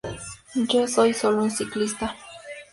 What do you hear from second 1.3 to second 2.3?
un ciclista'".